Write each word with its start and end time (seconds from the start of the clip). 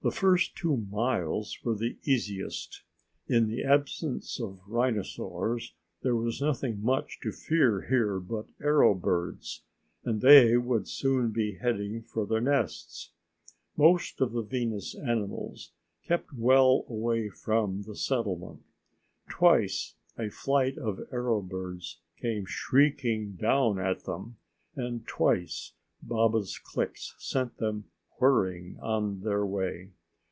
The 0.00 0.12
first 0.12 0.56
two 0.56 0.74
miles 0.90 1.58
were 1.62 1.74
the 1.74 1.98
easiest. 2.02 2.82
In 3.26 3.46
the 3.46 3.62
absence 3.62 4.40
of 4.40 4.58
rhinosaurs, 4.66 5.74
there 6.00 6.16
was 6.16 6.40
nothing 6.40 6.82
much 6.82 7.20
to 7.20 7.30
fear 7.30 7.86
here 7.90 8.18
but 8.18 8.46
arrow 8.58 8.94
birds, 8.94 9.64
and 10.04 10.22
they 10.22 10.56
would 10.56 10.88
soon 10.88 11.30
be 11.30 11.56
heading 11.58 12.00
for 12.04 12.24
their 12.26 12.40
nests. 12.40 13.10
Most 13.76 14.22
of 14.22 14.32
the 14.32 14.40
Venus 14.40 14.94
animals 14.94 15.72
kept 16.06 16.32
well 16.32 16.86
away 16.88 17.28
from 17.28 17.82
the 17.82 17.96
settlement. 17.96 18.62
Twice 19.28 19.96
a 20.16 20.30
flight 20.30 20.78
of 20.78 21.00
arrow 21.12 21.42
birds 21.42 22.00
came 22.16 22.46
shrieking 22.46 23.32
down 23.32 23.78
at 23.78 24.04
them, 24.04 24.38
and 24.74 25.06
twice 25.06 25.72
Baba's 26.02 26.58
clicks 26.58 27.14
sent 27.18 27.58
them 27.58 27.90
whirring 28.20 28.76
on 28.80 29.20
their 29.20 29.44
way. 29.46 29.92